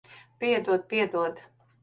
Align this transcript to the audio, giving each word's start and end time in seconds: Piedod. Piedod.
Piedod. 0.39 0.87
Piedod. 0.87 1.37